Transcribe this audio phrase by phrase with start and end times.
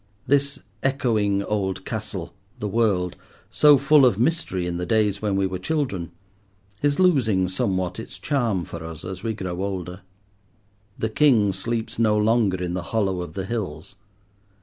[0.25, 3.15] This echoing old castle, the world,
[3.51, 6.11] so full of mystery in the days when we were children,
[6.81, 10.01] is losing somewhat its charm for us as we grow older.
[10.97, 13.95] The king sleeps no longer in the hollow of the hills.